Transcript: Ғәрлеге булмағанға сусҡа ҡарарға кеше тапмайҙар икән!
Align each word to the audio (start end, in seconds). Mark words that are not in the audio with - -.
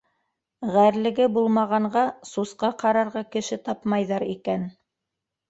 Ғәрлеге 0.75 1.27
булмағанға 1.35 2.05
сусҡа 2.31 2.71
ҡарарға 2.85 3.25
кеше 3.37 3.61
тапмайҙар 3.69 4.27
икән! 4.35 4.67